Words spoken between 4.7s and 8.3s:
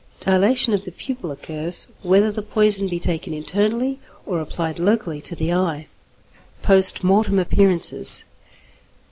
locally to the eye. _Post Mortem Appearances.